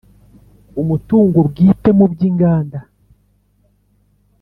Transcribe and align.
umutungo 0.81 1.37
bwite 1.49 1.89
mu 1.97 2.05
by 2.11 2.21
inganda 2.29 2.79